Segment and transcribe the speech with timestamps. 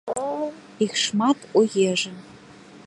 [0.85, 2.13] Іх шмат у ежы.